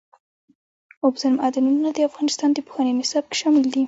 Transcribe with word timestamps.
اوبزین 1.03 1.33
معدنونه 1.39 1.89
د 1.93 1.99
افغانستان 2.09 2.49
د 2.53 2.59
پوهنې 2.67 2.91
نصاب 2.99 3.23
کې 3.29 3.35
شامل 3.41 3.63
دي. 3.73 3.79